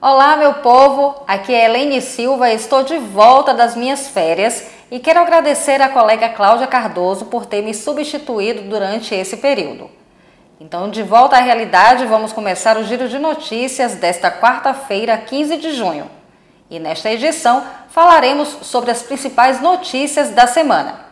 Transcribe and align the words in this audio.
Olá, 0.00 0.36
meu 0.36 0.54
povo! 0.54 1.24
Aqui 1.26 1.52
é 1.52 1.64
Helene 1.64 2.00
Silva 2.00 2.52
estou 2.52 2.84
de 2.84 2.98
volta 2.98 3.52
das 3.52 3.74
minhas 3.74 4.06
férias 4.06 4.64
e 4.92 5.00
quero 5.00 5.18
agradecer 5.18 5.82
à 5.82 5.88
colega 5.88 6.28
Cláudia 6.28 6.68
Cardoso 6.68 7.24
por 7.24 7.46
ter 7.46 7.62
me 7.62 7.74
substituído 7.74 8.62
durante 8.62 9.12
esse 9.12 9.38
período. 9.38 9.90
Então, 10.60 10.88
de 10.88 11.02
volta 11.02 11.34
à 11.34 11.40
realidade, 11.40 12.06
vamos 12.06 12.32
começar 12.32 12.76
o 12.76 12.84
giro 12.84 13.08
de 13.08 13.18
notícias 13.18 13.96
desta 13.96 14.30
quarta-feira, 14.30 15.18
15 15.18 15.56
de 15.56 15.72
junho. 15.72 16.08
E 16.70 16.78
nesta 16.78 17.10
edição 17.10 17.64
falaremos 17.88 18.56
sobre 18.62 18.92
as 18.92 19.02
principais 19.02 19.60
notícias 19.60 20.30
da 20.30 20.46
semana. 20.46 21.08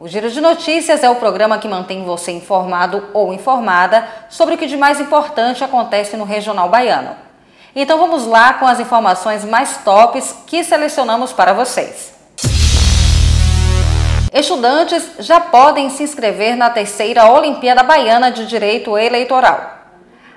O 0.00 0.08
Giro 0.08 0.28
de 0.30 0.40
Notícias 0.40 1.04
é 1.04 1.08
o 1.08 1.14
programa 1.14 1.58
que 1.58 1.68
mantém 1.68 2.04
você 2.04 2.32
informado 2.32 3.08
ou 3.14 3.32
informada 3.32 4.04
sobre 4.28 4.56
o 4.56 4.58
que 4.58 4.66
de 4.66 4.76
mais 4.76 5.00
importante 5.00 5.62
acontece 5.62 6.16
no 6.16 6.24
regional 6.24 6.68
baiano. 6.68 7.25
Então 7.78 7.98
vamos 7.98 8.26
lá 8.26 8.54
com 8.54 8.66
as 8.66 8.80
informações 8.80 9.44
mais 9.44 9.76
tops 9.84 10.34
que 10.46 10.64
selecionamos 10.64 11.34
para 11.34 11.52
vocês. 11.52 12.10
Estudantes 14.32 15.06
já 15.18 15.38
podem 15.40 15.90
se 15.90 16.02
inscrever 16.02 16.56
na 16.56 16.70
terceira 16.70 17.30
Olimpíada 17.30 17.82
Baiana 17.82 18.30
de 18.30 18.46
Direito 18.46 18.96
Eleitoral. 18.96 19.74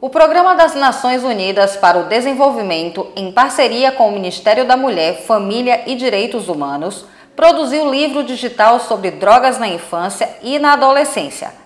O 0.01 0.11
Programa 0.11 0.57
das 0.57 0.75
Nações 0.75 1.23
Unidas 1.23 1.77
para 1.77 1.99
o 1.99 2.09
Desenvolvimento, 2.09 3.07
em 3.15 3.31
parceria 3.31 3.93
com 3.93 4.09
o 4.09 4.13
Ministério 4.13 4.67
da 4.67 4.77
Mulher, 4.77 5.23
Família 5.23 5.85
e 5.87 5.95
Direitos 5.95 6.49
Humanos, 6.49 7.07
produziu 7.37 7.89
livro 7.89 8.25
digital 8.25 8.81
sobre 8.81 9.12
drogas 9.12 9.56
na 9.56 9.69
infância 9.69 10.29
e 10.43 10.59
na 10.59 10.73
adolescência 10.73 11.66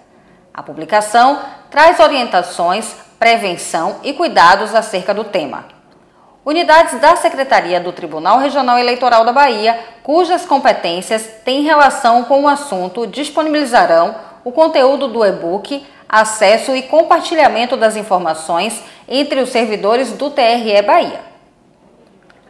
a 0.52 0.62
publicação 0.62 1.40
traz 1.70 2.00
orientações, 2.00 2.94
prevenção 3.18 3.96
e 4.02 4.12
cuidados 4.12 4.74
acerca 4.74 5.14
do 5.14 5.24
tema. 5.24 5.64
Unidades 6.44 6.98
da 7.00 7.16
Secretaria 7.16 7.78
do 7.78 7.92
Tribunal 7.92 8.38
Regional 8.38 8.78
Eleitoral 8.78 9.24
da 9.24 9.32
Bahia, 9.32 9.78
cujas 10.02 10.44
competências 10.44 11.28
têm 11.44 11.62
relação 11.62 12.24
com 12.24 12.44
o 12.44 12.48
assunto, 12.48 13.06
disponibilizarão 13.06 14.14
o 14.42 14.50
conteúdo 14.50 15.06
do 15.06 15.24
e-book, 15.24 15.86
acesso 16.08 16.74
e 16.74 16.82
compartilhamento 16.82 17.76
das 17.76 17.94
informações 17.94 18.82
entre 19.06 19.40
os 19.40 19.50
servidores 19.50 20.12
do 20.12 20.30
TRE 20.30 20.82
Bahia. 20.82 21.29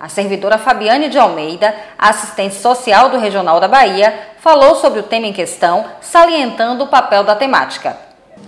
A 0.01 0.09
servidora 0.09 0.57
Fabiane 0.57 1.11
de 1.11 1.19
Almeida, 1.19 1.75
assistente 1.99 2.55
social 2.55 3.11
do 3.11 3.19
Regional 3.19 3.61
da 3.61 3.69
Bahia, 3.69 4.19
falou 4.39 4.75
sobre 4.77 5.01
o 5.01 5.03
tema 5.03 5.27
em 5.27 5.33
questão, 5.35 5.85
salientando 6.01 6.85
o 6.85 6.89
papel 6.89 7.23
da 7.23 7.37
temática. 7.37 7.99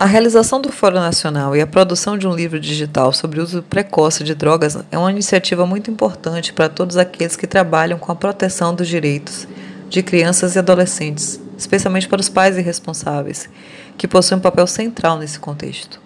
A 0.01 0.07
realização 0.07 0.63
do 0.63 0.73
Fórum 0.73 1.01
Nacional 1.01 1.55
e 1.55 1.61
a 1.61 1.67
produção 1.67 2.17
de 2.17 2.27
um 2.27 2.35
livro 2.35 2.59
digital 2.59 3.13
sobre 3.13 3.39
o 3.39 3.43
uso 3.43 3.63
precoce 3.63 4.25
de 4.25 4.35
drogas 4.35 4.79
é 4.91 4.97
uma 4.97 5.11
iniciativa 5.11 5.67
muito 5.67 5.91
importante 5.91 6.55
para 6.55 6.71
todos 6.71 6.97
aqueles 6.97 7.37
que 7.37 7.47
trabalham 7.47 7.99
com 7.99 8.11
a 8.11 8.17
proteção 8.17 8.75
dos 8.75 8.89
direitos 8.89 9.47
de 9.91 10.03
crianças 10.03 10.57
e 10.57 10.59
adolescentes, 10.59 11.39
especialmente 11.59 12.09
para 12.09 12.23
os 12.23 12.31
pais 12.31 12.57
irresponsáveis, 12.57 13.51
que 13.99 14.09
possuem 14.09 14.39
um 14.39 14.43
papel 14.43 14.67
central 14.67 15.19
nesse 15.19 15.39
contexto. 15.39 16.01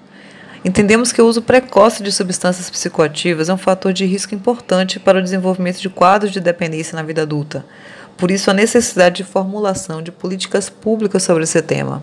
Entendemos 0.65 1.13
que 1.13 1.23
o 1.23 1.27
uso 1.27 1.43
precoce 1.43 2.03
de 2.03 2.11
substâncias 2.11 2.69
psicoativas 2.69 3.49
é 3.49 3.55
um 3.55 3.59
fator 3.59 3.93
de 3.93 4.05
risco 4.05 4.35
importante 4.35 4.99
para 4.99 5.19
o 5.19 5.23
desenvolvimento 5.23 5.81
de 5.81 5.89
quadros 5.89 6.33
de 6.33 6.41
dependência 6.41 6.97
na 6.97 7.03
vida 7.03 7.23
adulta. 7.23 7.65
Por 8.17 8.31
isso, 8.31 8.51
a 8.51 8.55
necessidade 8.55 9.17
de 9.17 9.25
formulação 9.25 10.03
de 10.03 10.11
políticas 10.11 10.69
públicas 10.69 11.23
sobre 11.23 11.45
esse 11.45 11.61
tema 11.63 12.03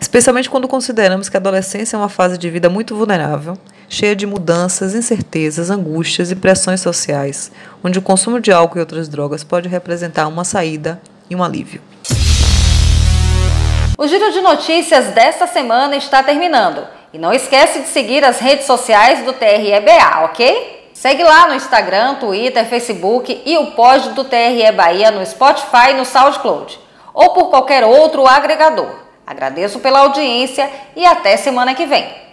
especialmente 0.00 0.48
quando 0.48 0.66
consideramos 0.66 1.28
que 1.28 1.36
a 1.36 1.40
adolescência 1.40 1.94
é 1.94 1.98
uma 1.98 2.08
fase 2.08 2.38
de 2.38 2.48
vida 2.48 2.70
muito 2.70 2.96
vulnerável, 2.96 3.58
cheia 3.88 4.16
de 4.16 4.26
mudanças, 4.26 4.94
incertezas, 4.94 5.68
angústias 5.68 6.30
e 6.30 6.36
pressões 6.36 6.80
sociais, 6.80 7.52
onde 7.84 7.98
o 7.98 8.02
consumo 8.02 8.40
de 8.40 8.50
álcool 8.50 8.78
e 8.78 8.80
outras 8.80 9.08
drogas 9.08 9.44
pode 9.44 9.68
representar 9.68 10.26
uma 10.26 10.42
saída 10.42 11.00
e 11.28 11.36
um 11.36 11.44
alívio. 11.44 11.82
O 13.98 14.08
giro 14.08 14.32
de 14.32 14.40
notícias 14.40 15.08
desta 15.08 15.46
semana 15.46 15.94
está 15.94 16.22
terminando. 16.22 16.99
E 17.12 17.18
não 17.18 17.32
esquece 17.32 17.80
de 17.80 17.88
seguir 17.88 18.24
as 18.24 18.38
redes 18.38 18.66
sociais 18.66 19.24
do 19.24 19.32
TREBA, 19.32 20.24
ok? 20.24 20.90
Segue 20.94 21.24
lá 21.24 21.48
no 21.48 21.54
Instagram, 21.54 22.16
Twitter, 22.16 22.64
Facebook 22.66 23.42
e 23.44 23.56
o 23.58 23.72
pod 23.72 24.10
do 24.10 24.22
TRE 24.22 24.70
Bahia 24.72 25.10
no 25.10 25.24
Spotify 25.24 25.90
e 25.90 25.94
no 25.94 26.04
SoundCloud, 26.04 26.78
ou 27.14 27.30
por 27.30 27.48
qualquer 27.48 27.84
outro 27.84 28.26
agregador. 28.26 28.94
Agradeço 29.26 29.80
pela 29.80 30.00
audiência 30.00 30.70
e 30.94 31.06
até 31.06 31.36
semana 31.36 31.74
que 31.74 31.86
vem. 31.86 32.29